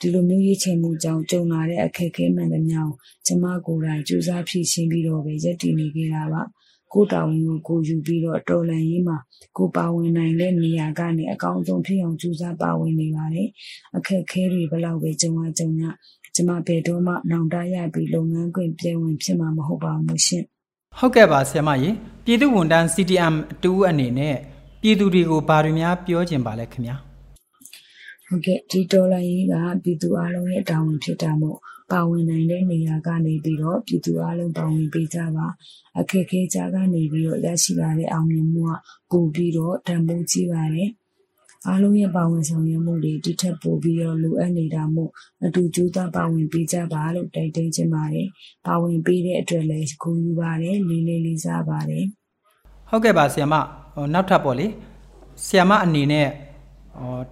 [0.00, 2.90] ဒီလိုမျိုးရေးချင်မှုကြောင့်ကြုံလာတဲ့အခက်အခဲမှန်သမျှကို
[3.26, 6.42] ကျမကိုယ်တိုင်ကြိုးစားဖြည့်ရှင်းပြီးတော့ပဲရက်တည်နေခဲ့တာပါ
[6.92, 9.18] ကိုတာဝန်ကိုကိုယူပြီးတော့တော်လန်ရေးမှာ
[9.56, 13.48] ကိုပါဝင်နိုင်တဲ့နေရာကနေအကောင်းဆုံးဖြစ်အောင်ကြိုးစားပါဝင်နေပါတယ်
[13.96, 15.84] အခက်ခဲတွေဘလောက်ပဲကြုံရကြုံရ
[16.34, 20.44] ကျမဘယ်တော့မှနောင်တရပြီးလုပ်ငန်းခွင်ပြည်ဝင်ဖြစ်မှာမဟုတ်ပါဘူးရှင်
[20.98, 21.94] ဟုတ်ကဲ့ပါဆရာမကြီး
[22.24, 24.36] ပြည်သူဝန်ထမ်း CTM အတူအနေနဲ့
[24.80, 26.96] ပြည်သူတွေကိုဘာတွေများပြောချင်ပါလဲခင်ဗျာ
[28.26, 31.58] ဟုတ်ကဲ့ဒီတော်လိုင်းရေးကပြည်သူအလုံးရဲ့တာဝန်ဖြစ်တာမို့
[31.90, 35.46] ပါဝင်နိုင်တဲ့နေရာကနေပြီးတော့ပြည်သူအလုံးပါဝင်ပေးကြပါ
[35.98, 38.72] အခက်ခဲကြားကနေပြီးတော့ရရှိလာတဲ့အောင်မြင်မှုက
[39.10, 40.88] ပိုပြီးတော့တန်ဖိုးကြီးပါတယ်
[41.68, 45.10] အားလုံးရဲ့ပါဝင်ဆောင်ရွက်မှုတွေတိထက်ပိုပြီးတော့လိုအပ်နေတာမို့
[45.44, 48.26] အတူကြိုးစားပါဝင်ပေးကြပါလို့တိုက်တွန်းချင်ပါတယ်။
[48.66, 52.04] ပါဝင်ပေးတဲ့အတွက်လည်းဂုဏ်ယူပါတယ်လေးလေးလေးစားပါတယ်။
[52.90, 53.54] ဟုတ်ကဲ့ပါဆရာမ
[54.12, 54.66] နောက်ထပ်ပေါ့လေ
[55.46, 56.28] ဆရာမအနေနဲ့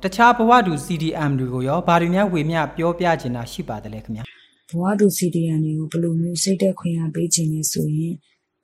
[0.03, 4.25] တခြားဘဝတူ CDM တွေကိုရောဘာတွေများဝေမျှပြောပြချင်တာရှိပါတယ်လဲခင်ဗျာ။
[4.71, 8.15] ဘဝတူ CDM တွေကိုဘယ်လိုမျိုးစိတ်သက်ခွင့်အားပေးခြင်းလဲဆိုရင်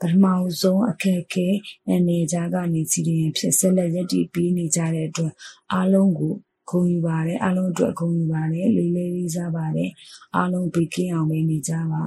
[0.01, 0.27] ပထမ
[0.61, 1.49] ဆုံးအခက်အခဲ
[1.91, 5.33] အနေကြားကနေစီဒီရင်ဖြစ်ဆက်လက်ရည်တည်ပြီးနေကြတဲ့အတွက်
[5.73, 6.35] အားလုံးကို
[6.71, 9.91] ဂုဏ်ယူပါတယ်အားလုံးအတွက်ဂုဏ်ယူပါတယ်လေးလေးလေးစားပါတယ်
[10.37, 12.03] အားလုံးဘေးကင်းအောင်ပဲနေကြပါ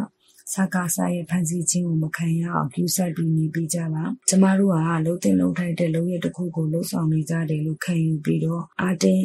[0.54, 9.22] စကားစားရဲ့ဖန်ဆီးခြင်းကိုမခံရအောင်ပြုဆိုင်ပြီးနေပြီးကြပါကျမတို့ကလှုပ်တင်လှုပ်ထိုက်တဲ့လုပ်ရတစ်ခုကိုလှုပ်ဆောင်နေကြတယ်လို့ခံယူပြီးတော့အာတင်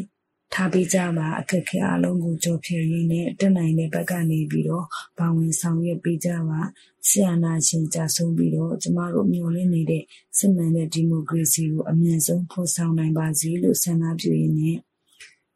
[0.54, 4.86] ထားပေးကြပါအခက်ခဲအလုံးကိုကြော်ဖြည့်ရင်းနဲ့တက်နိုင်တဲ့ဘက်ကနေပြီးတော့
[5.18, 6.60] ဘာဝင်ဆောင်ရွက်ပေးကြပါ
[7.08, 10.02] ဆရာနာရှင်ကြဆုံးပြီးတော့ကျမတို့မျှော်လင့်နေတဲ့
[10.38, 14.76] စစ်မှန်တဲ့ဒီမိုကရေစီကိုအမြန်ဆုံးဖော်ဆောင်နိုင်ပါစေလို့ဆန္ဒပြုရင်းနဲ့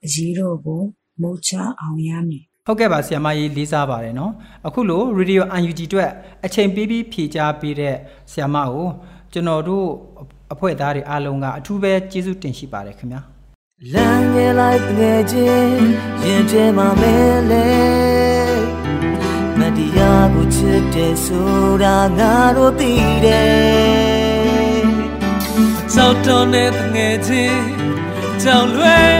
[0.04, 0.82] အရေးတော်ကို
[1.22, 4.32] မုတ်ချအောင်ရမည်ဟုတ်ကဲ့ပါဆရာမကြီးလေးစားပါတယ်နော်
[4.66, 6.10] အခုလို Radio UNG အတွက်
[6.46, 7.94] အချိန်ပေးပြီးဖြေကြားပေးတဲ့
[8.32, 8.88] ဆရာမကို
[9.32, 9.86] ကျွန်တော်တို့
[10.52, 13.35] အဖွဲ့သားတွေအားလုံးကအထူးပဲကျေးဇူးတင်ရှိပါတယ်ခင်ဗျာ
[13.84, 15.86] လမ်းငယ်လိုက်ငယ်ချင်း
[16.24, 17.16] ရင်ထဲမှာမဲ
[17.50, 17.68] လေ
[19.58, 22.92] မတရားကိုချစ်တယ်ဆိုတာငါတို့သိ
[23.24, 24.84] တယ်
[25.94, 27.64] စောက်တော်နဲ့ငယ်ချင်း
[28.42, 29.10] ကြောင်လွယ်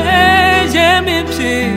[0.74, 1.68] ရဲမင်းဖြစ်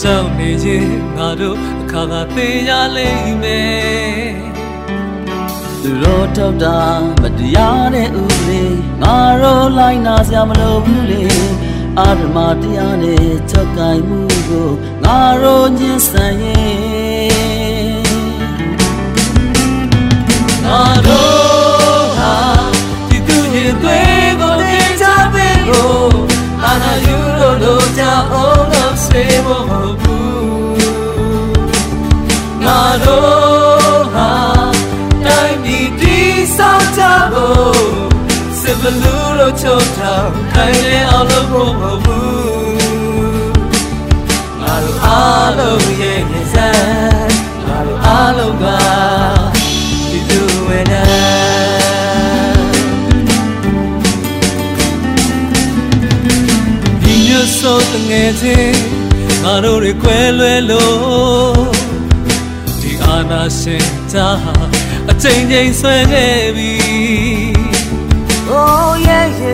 [0.00, 4.32] ကြောင်နေချင်းငါတို့အခါခါသိရလိမ့်မယ်
[5.82, 6.78] သူတို့ထောက်တာ
[7.20, 8.62] မတရားတဲ့ဥပဒေ
[9.02, 11.24] ငါတို့လိုက်နာစရာမလိုဘူးလေ
[12.00, 14.70] အာဓမတရားနဲ့ချုပ်ကိုင်မှုကို
[15.04, 18.04] ငါတို့ညှင်းဆန်ရင်
[20.64, 22.34] ငါတို့ဟာ
[23.08, 25.92] ဒီသူရင်သွေးကိုတင်ချပေးကို
[26.64, 28.02] အာနာယူလို့လို့ကြ
[28.32, 29.64] အောင်လို့စေဖို့
[30.02, 30.26] ဘူး
[32.64, 34.30] ငါတို့ဟာ
[35.24, 37.02] တိုင်းပြည်တည်ဆောက်ကြ
[37.32, 38.13] ဖို့စစ်
[38.84, 43.54] ဘလူးလို့ချုံထောင်ခိုင်နေအောင်လို့ဖို့မဟုတ်ဘူး
[44.60, 46.70] ငါတို့အားလုံးရဲ့နေစံ
[47.66, 48.64] ငါတို့အားလုံးက
[50.10, 51.04] ဒီသူဝေနာ
[57.02, 58.82] ဒီညဆိုတငယ်ချင်း
[59.42, 61.64] ငါတို့တွေကွဲလွဲလို့
[62.80, 64.28] ဒီအာနာရှင်တာ
[65.10, 67.53] အချိန်ချင်းဆွဲနေပြီ Oh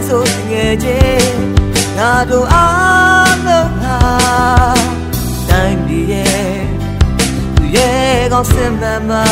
[0.00, 0.18] yeah yeah so
[0.50, 1.38] ငယ်ချင်း
[1.98, 3.98] ငါတို့အားလုံးဟာ
[5.48, 6.54] တိုင်းပြည်ရဲ့
[7.56, 9.26] သူရဲ့ကောင်းစင်မှန်မှာ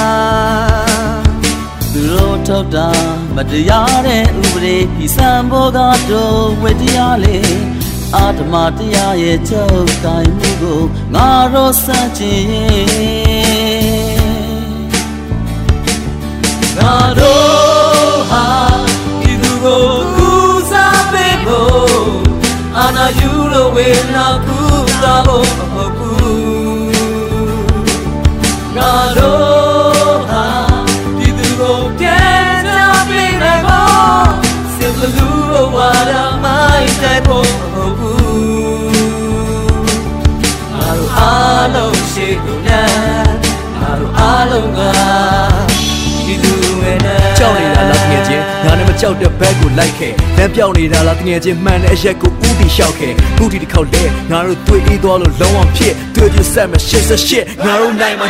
[1.93, 2.89] သူတို့ထောက်တာ
[3.37, 5.79] မတရားတဲ့ဥပဒေပြည်စံဘောက
[6.11, 7.39] တော့ဝေတရားလေ
[8.15, 10.81] အာဓမတရားရဲ့ချုပ်တိုင်းမှုကို
[11.15, 14.18] ငါတို့စัจင်
[24.15, 24.59] နာကူ
[25.03, 26.89] တာဖို့မဟုတ်ဘူး
[28.77, 30.47] ငါတို့ဟာ
[31.19, 34.29] ဒီသူကိုပြန်ချပေးနိုင်ဖို့
[34.75, 36.13] စစ်ဘလူးဝါရ
[36.45, 38.19] မိုင်းတိုင်းဖို့မဟုတ်ဘူး
[40.73, 42.89] ငါတို့အားလုံးရှိကိုနဲ့
[43.81, 44.81] ငါတို့အားလုံးက
[46.27, 46.99] ဒီသူရဲ့
[47.39, 52.38] ကြောက်နေတာလားတကယ်ချင်းငါနဲ့မကြောက်တဲ့ဘက်ကိုလိုက်ခဲ့လမ်းပြောင်းနေတာလားတကယ်ချင်းမှန်တဲ့အရက်ကိုဥတီ
[52.75, 56.75] လျှောက်ခဲ့ခုဒီတစ်ခေါက်လဲငါတို့တွေ့အေးသွားလို့လုံးဝဖြစ်တွေ့ပြဆက်မ
[57.19, 58.29] 88ငါတို့နိုင်မှာ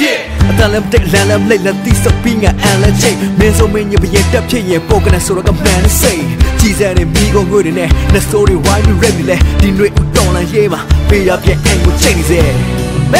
[0.00, 6.24] 21အတန်လည်းတက်လမ်းလည်းလိတ်လည်းတီးစပင်းကအန်လည်းချိတ်မင်းဆိုမင်းညပရင်တက်ဖြစ်ရင်ပိုကနေဆိုတော့ကမန်စိတ်
[6.60, 12.40] ကြည်စဲနေမိကုန်ငွေတွေနဲ့လက်စိုးတွေဝိုင်းပြီးရက်နေလဲဒီຫນွေဦးတော်လန်ရေးမှာပေးရပြဲအိမ်ကိုချိန်နေစေ
[13.12, 13.14] ဘ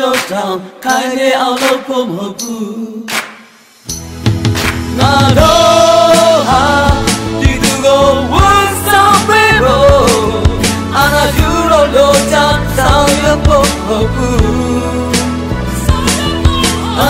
[0.00, 2.98] ျုပ်တောင်ခိုင်နေအောင်လုပ်ဖို့မဟုတ်ဘူး
[4.98, 6.64] ငါတို့ဟာ
[7.40, 10.10] ဒီသူကိုဝန်ဆောင်ပေးဖို့
[10.96, 12.36] အာနာယူလို့လို့ချ
[12.76, 14.38] ဆောင်ရဖို့မဟုတ်ဘူး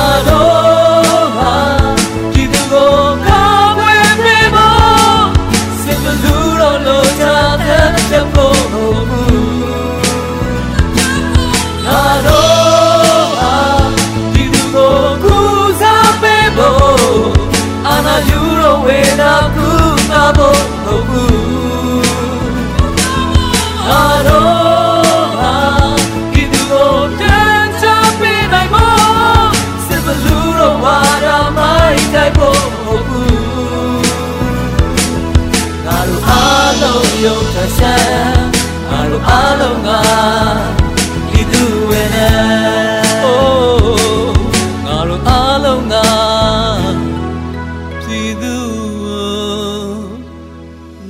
[0.00, 0.47] Aloha,
[19.20, 19.57] up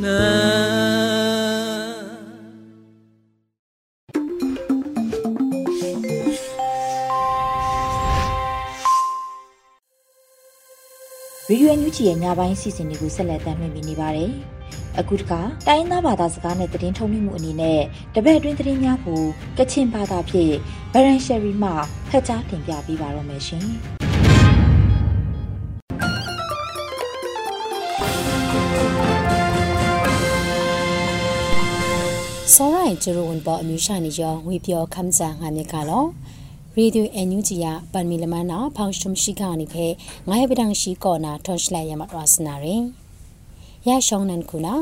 [0.08, 0.18] နာ
[11.50, 14.32] ရေဒီယိုညူချီရဲ့ညပိုင်းစီစဉ်တွေကိုဆက်လက်တင်ပြနေပါတယ်။
[14.98, 17.80] အခုတခါတိုင်းရင်းသားဘာသာစကားနဲ့သတင်းထုတ်လွှင့်မှုအနေနဲ့
[18.14, 19.22] တပတ်အတွင်းသတင်းများကို
[19.58, 20.54] ကချင်ဘာသာဖြင့်
[20.92, 21.70] ဗရန်ရှယ်ရီမှ
[22.08, 23.68] ဖတ်ကြားတင်ပြပေးပါရမရှင်။
[32.90, 36.04] င်ဂျရိုဝန်ပေါ်အမျိုးရှာနေကြောဝေပြောခမ်းစာငါမြက်ကလော
[36.78, 39.86] ရေဒီယိုအန်ယူဂျီယာပန်မီလမနာဖောင်ရှုံရှိခါနိဖေ
[40.28, 42.84] ငါယပဒန်ရှိကောနာထွန်ရှလိုက်ရမတော်စနာရင်
[43.88, 44.74] ရရှောင်းနန်ခုနာ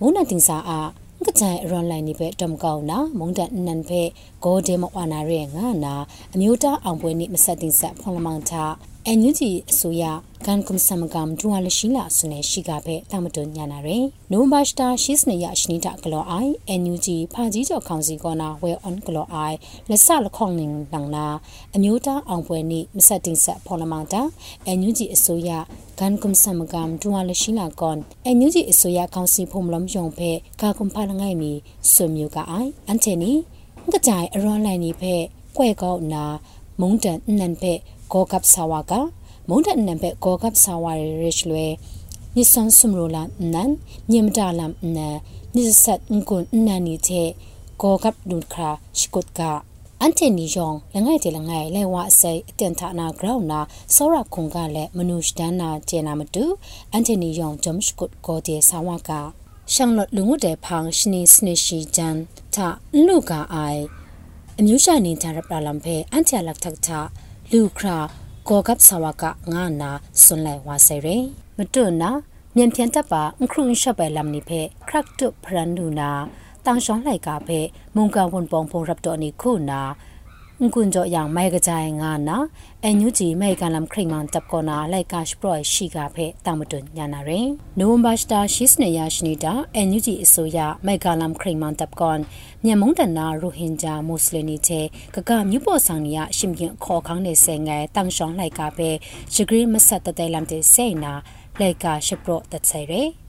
[0.00, 0.80] မုန်နတင်စာအာ
[1.24, 4.02] ကကြိုင်ရွန်လိုင်းနိဖေတမ်ကောင်းနာမုန်ဒန်နန်ဖေ
[4.44, 5.94] ဂိုဒေမဝနာရဲငါနာ
[6.34, 8.64] အမျိုးသားအောင်ပွဲနိမဆက်တင်ဆက်ဖွန်လမောင်တာ
[9.08, 10.04] အန်ယူဂျီအစိုးရ
[10.46, 19.56] ကန်ကွန်ဆမ်ကမ်ဒူဝါလရှိလာဆုနေရှိကဖဲတာမတွညာနာရယ်နိုဘတ်စတာရှိစနေရရှိနေတာကလောအိုင်အန်ယူဂျီဖာကြီးကျော်ခေါင်စီကောနာဝဲအွန်ကလောအိုင်
[19.88, 21.26] လက်ဆလခေါင်နင်းလန်နာ
[21.74, 24.22] အမျိုးသားအောင်ပွဲနေ့မဆက်တင်ဆက်ဖော်လမန်တာ
[24.66, 25.50] အန်ယူဂျီအစိုးရ
[26.00, 31.52] ကန်ကွန်ဆမ်ကမ်ဒူဝါလရှိလာကွန်အန်ယူဂျီအစိုးရခေါင်စီဖုံမလုံးယုံဖဲကာကွန်ဖာလငိုင်မီ
[31.92, 33.32] ဆွေမျိုးကအိုင်အန်ချေနီ
[33.90, 35.14] ငကြိုင်အရွန်လိုင်းနိဖဲ
[35.56, 36.24] ကွဲကောက်နာ
[36.80, 37.74] မုန်တန်နန်ဖဲ
[38.12, 38.92] ဂောကပ်ဆာဝါက
[39.48, 41.66] မုန်တန်နန်ဖဲဂောကပ်ဆာဝါရရစ်လွဲ
[42.34, 43.70] နိဆန်ဆုမရိုလာနန်
[44.12, 45.08] ညမတာလမ်နာ
[45.54, 47.22] နိစတ်ငွန်းနာနီချေ
[47.80, 49.40] ဂောကပ်ဒုခရာရှိကုတ်က
[50.00, 53.60] အန်တီနီယောင်လငယ်တေလငယ်လဲဝါအစိအတန်ထာနာဂရောင်းနာ
[53.94, 56.44] စောရခုံကလည်းမနုရှဒန်နာကျေနာမတူ
[56.92, 59.10] အန်တီနီယောင်ဂျမ်ရှ်ကုတ်ကိုတေဆာဝါက
[59.72, 62.16] ရှန်လတ်လူငုတေဖောင်ရှနီစနီရှိဂျန်
[62.54, 62.68] တာ
[63.06, 63.82] လူကအိုင်
[64.58, 67.00] အမျိုးရှာနေကြရပလမ်ဖေအန်တီလက်ထက်တာ
[67.52, 67.98] လူခရာ
[68.48, 69.90] ကောကပ်ဆာဝကငါနာ
[70.22, 71.08] ဆွန်လိုက်ဝါစေရ
[71.56, 72.10] မတွနာ
[72.56, 76.10] မြန်ပြန်တပ်ပါအခရုံရှပ်ပဲလမ်နိဖေခရက်တုဖရန်ဒူနာ
[76.64, 77.60] တန်ရှောင်းလိုက်ကဖေ
[77.94, 79.80] မုန်ကဝန်ပုံဖုံရပ်တော်နိခုနာ
[80.60, 82.38] ငွန်းကြောយ៉ាងမိုက်ကကြိုင်ငါနာ
[82.84, 92.20] အန်ယူဂျီမေကန်လမ်ခရိမန်တပ်ကောနာလိုက်ကရှ်ပရိုရှိကဖဲတာမတွညာနာရင်နိုဝင်ဘာစတာရှိစနေရရှိနေတာအန်ယူဂျီအစိုးရမေကန်လမ်ခရိမန်တပ်ကွန်
[92.64, 98.90] မြန်မုန်တနာရိုဟင်ဂျာမွတ်စလင်နီတဲ့ကကမြို့ပေါ်ဆောင်နီယရှင်ပြန်ခေါ်ခေါင်းနေဆဲငယ်တန်ရှောင်းလိုက်ကဖဲ
[99.34, 101.12] ရှဂရီမဆက်တတဲလမ်တဲ့ဆေနာ
[101.60, 103.25] လိုက်ကရှ်ပရိုတက်ဆဲရဲ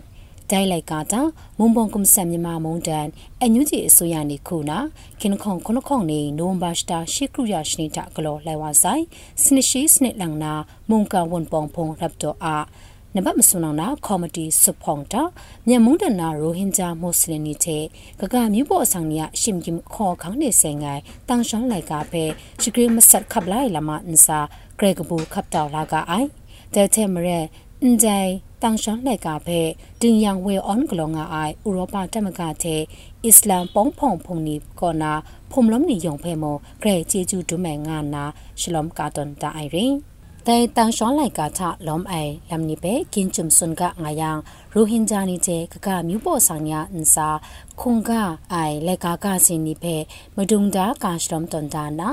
[0.51, 1.21] ဒိုင်လိုက်ကတာ
[1.60, 3.07] မုံပုံကွန်ဆမ်မြန်မာမုံတန်
[3.43, 4.79] အညူဂျီအစိုးရနေခုနာ
[5.21, 9.03] ကင်ခွန်ခုနခွန်နေနိုဘတ်စတာရှိကရူယာရှနေတာကလောလိုက်ဝဆိုင်
[9.43, 10.53] စနရှိစနစ်လန်နာ
[10.89, 12.57] မုံကဝန်ပုံဖုံရပ်တော့အာ
[13.15, 15.23] နဘတ်မဆုနောင်နာကော်မတီစုဖောင်တာ
[15.67, 17.83] မြန်မုန်တနာရိုဟင်ဂျာမွတ်စလင်နေတဲ့
[18.19, 22.23] ကကမြို့ပေါ်အဆောင်ရရှင်ကင်ခေါ်ခေါင်းနေစင်ငိုင်တန်ရှောင်းလိုက်ကပဲ
[22.62, 24.39] ရှိကရမဆတ်ခပ်လိုက်လာမအန်စာ
[24.77, 26.29] ဂရဂဘူခပ်တော်လာကအိုင်
[26.73, 27.39] တဲ့တဲ့မရဲ
[27.81, 29.59] အန်ဂျိုင် တန်ရှန်လက်ကပဲ
[30.01, 32.81] တင်ယံဝဲအွန်ဂလောငါအိုင်ဥရောပတမကတဲ့
[33.25, 35.11] အစ္စလမ်ပုံဖုံဖုန်နီကောနာ
[35.51, 38.23] ဖုံလုံးနီယုံဖဲမောဂရဲချေကျူဒုမဲငါနာ
[38.59, 39.95] ရှလမ်ကာတန်တာအိုင်ရင်
[40.47, 44.29] တိုင်တန်ရှောင်းလိုက်ကာချလောမ်အိုင်လမ်နိပဲကင်ချုံစွန်ကငါယံ
[44.73, 47.27] ရိုဟင်ဂျာနီတဲ့ကကမျိုးပေါ်ဆောင်ရအန်စာ
[47.81, 48.11] ခုံက
[48.53, 49.95] အိုင်လက်ကာကစင်နိပဲ
[50.37, 52.09] မဒုံဒါကာရှလမ်တန်ဒါနာ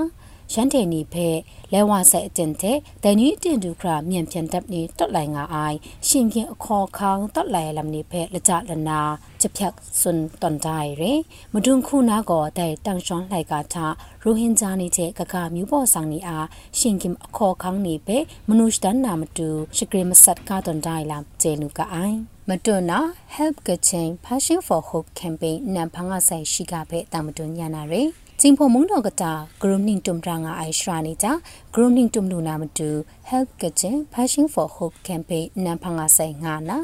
[0.53, 1.29] ရန်တဲ့နေဖဲ
[1.73, 5.77] လဲဝဆက်အတင်တဲ့ဒန်နီတင်ဒူခရာမြန်ပြန်တပ်နေတွတ်လိုင်ငါအိုင်
[6.09, 9.01] ရှင်ပြင်းအခေါ်ခေါင်းတွတ်လိုင်လမ်နေဖဲလကြလနာ
[9.41, 11.13] ချက်ဖြတ်စွန်တန်တိုင်ရေ
[11.53, 13.77] မဒွန်ခုနာကောတဲ့တန်ရှွန်လိုက်ကထ
[14.23, 16.47] ရိုဟင်ဂျာနေတဲ့ကကမျိုးပေါ်ဆောင်နေအား
[16.79, 22.99] ရှင်ကင်အခေါ်ခေါင်းနေဖဲမနုရှ်တန်နာမတူရှဂရမဆတ်ကာတန်တိုင်လမ်ဂျေနူကအိုင်မတွနာ
[23.37, 28.03] help kitchen passion for hope campaign နံဖန်ကဆိုင်ရှိကဖဲတာမတွညာနာရေ
[28.45, 31.41] 징포 몽노가다 그룹닝 tumranga aishra ja
[31.73, 36.77] grooming tumluna mtu help kitchen passion for hope campaign nampanga sai nga na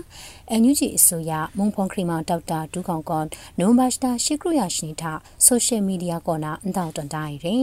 [0.49, 6.57] NUG isuya mongphon krima doctor du kong kon no master shikruya shinitha social media kona
[6.65, 7.57] ndaw ton dai re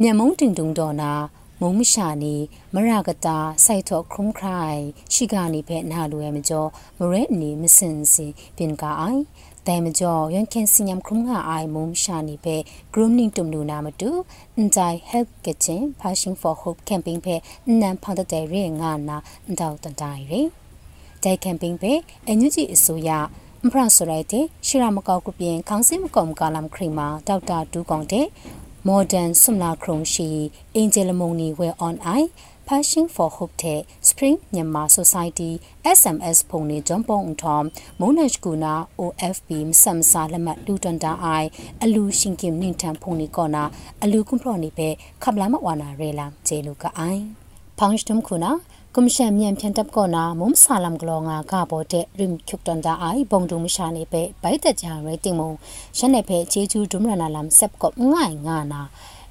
[0.00, 1.12] မျက်မုံတင်တုံတော်နာ
[1.60, 2.34] မုံမရှာနေ
[2.74, 4.80] မရကတာစိုက်တော်ခုံခိုင်
[5.14, 6.68] ရှိကနေဖဲနာလိုရဲ့မကျော်
[6.98, 9.22] မရဲအနေမစင်စင်ပင်ကအိုင်
[9.66, 12.56] တိုင်မကျော်ရန်ကန်စညမ်ခုံငါအိုင်မုံရှာနေပဲ
[12.92, 14.10] grooming တုံလူနာမတူ
[14.56, 17.34] အန်တိုင် help kitchen passion for hope campaign ဖဲ
[17.80, 20.40] နန်ဖောင်းတဲ့ရဲငါနာအန်တောက်တန်တိုင်ရဲ
[21.22, 21.92] တိုင် campaign ဖဲ
[22.26, 23.10] အန်ယူဂျီအစိုးရ
[23.64, 28.26] မဖရဆိုရိုက်တဲ့ရှီရာမကောက်ကပြင်ခေါင်းစင်းမကုံကာလမ်ခရီမာဒေါက်တာဒူးကောင်တဲ့
[28.86, 30.28] modern sumla khrong shi
[30.80, 32.22] angel mongni we on i
[32.68, 35.50] Passion for Hope တဲ့ Spring Myanmar Society
[35.98, 37.64] SMS ဖုန်နေဂျွန်ပုံထ ோம்
[38.00, 39.48] မုန်နက်ကူနာ OFB
[39.82, 41.48] စမ်စာလမတ်လူတန်တာအိုင်
[41.82, 43.64] အလူရှင်ကင်နင်ထန်ဖုန်နေကောနာ
[44.02, 44.88] အလူကွန်ပရော်နေပဲ
[45.22, 47.22] ခပ်လာမဝါနာရဲလာဂျေလူကအိုင်
[47.78, 48.50] ဖောင်စတမ်ခုနာ
[48.94, 55.50] ကွန်ရှင်မြန်ဖြန်တပ်ကောနာမုံဆာလမ်ဂလောငါကဘောတဲ့ရင်ခုတ်တန်တာအိုင်ဘုံဒုံမရှာနေပဲဘိုက်တကြရဲတင်မုံ
[55.98, 58.82] ရှန်နေဖဲချေချူဒုမရနာလမ်ဆက်ကောငိုင်ငါနာ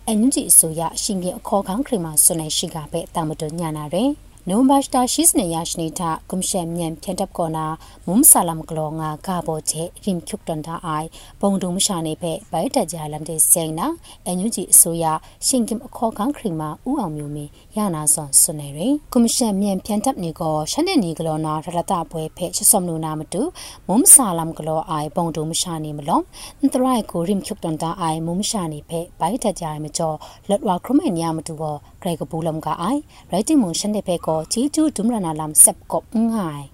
[0.07, 4.09] အန်ယူဂျီအစိုးရရှင်ကအခေါ်ခေါင်းခရမဆွနေရှိကပဲတာမတော်ညာနာတယ်
[4.49, 7.65] နိုဘတ်စတာရှိစနေရရှိနေတာကွန်ရှန်မြန်ဖြန်တပ်ကောနာ
[8.07, 11.07] မုံဆာလမ်ကလောငါကဘောချေရင်ခုတ်တန်တာအိုင်
[11.41, 13.87] ပုံတုံမရှာနေဖက်ဘိုက်တကြလမ်တဲ့စိန်နာ
[14.25, 15.05] အန်ယူဂျီအစိုးရ
[15.47, 23.41] ရှင်ကအခေါ်ခေါင်းခရမဥအောင်မျိုးမင်းရနာစွန်ဆွနေရင်ကွန်ရှန်မြန်ဖြန်တပ်နေကောရှန်တဲ့နေကလောနာရတပွဲဖက်ချစုံနူနာမတူ
[23.87, 26.23] မုံဆာလမ်ကလောအိုင်ပုံတုံမရှာနေမလုံး
[26.59, 30.17] အန်တရိုက်ကိုရင်ခုတ်တန်တာအိုင်မုံရှာနေဖက်ဘိုက်တကြမကျော်
[30.49, 36.65] လက်ဝါခရမန်ညာမတူဘောဂ ရေကပူလမ်ကအိုင်ရိုက်တင်မွန်ရှန်တဲ့ဖက်ကောချီကျူဒုမရနာလမ်ဆက်ကော့ငိုင်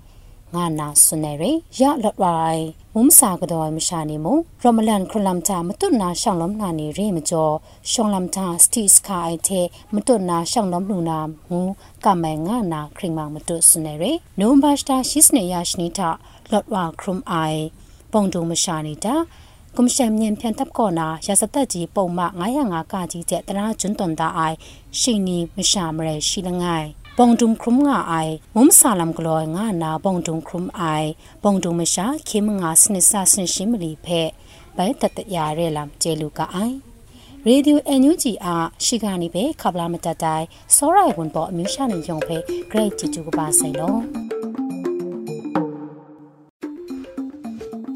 [0.55, 1.43] ငါနာဆွနေရ
[1.79, 2.63] ရလတ်ဝိုင်
[2.95, 4.27] မုံစာကတော်မရှာနေမ
[4.61, 7.55] ရမလန်ခရလမ်တာမတွနာရှောင်းလုံးနာနေရေမကျော်
[7.91, 11.59] ရှောင်းလမ်တာစတီစကိုင်တဲ့မတွနာရှောင်းလုံးလူနာမူ
[12.05, 14.03] ကမဲငါနာခရင်မမတွဆွနေရ
[14.39, 16.09] နိုဘတ်စတာရှိစနေရရှိနေတာ
[16.51, 17.61] လတ်ဝါခရုမ်အိုင်
[18.11, 19.15] ပုံတုံမရှာနေတာ
[19.75, 22.25] ကွန်ရှန်မြန်ဖြန်တပ်ကောနာရစသက်ကြီးပုံမှ
[22.59, 24.57] 905ကကြီးကျက်တနာကျွန်းတွန်တာအိုင်
[24.99, 31.09] ရှိနီမရှာမရရှိလငိုင်ပုံတုံခရုံငါအိုင်မုံဆာလမ်ကလောငါနာပုံတုံခရုံအိုင်
[31.43, 34.21] ပုံတုံမရှာခေမငါစနစ်ဆာစင်ရှိမလီဖဲ
[34.77, 36.75] ဘဲတတရရဲလမ်ကျဲလူကအိုင်
[37.47, 42.37] ရေဒီယိုအန်ယူဂျီအားရှိကနေပဲခပလာမတတိုင်စောရိုင်ဝန်ပေါ်အမျိုးရှာနေရုံပဲ
[42.71, 43.99] great ကြည့်ကြပါစိုင်တော့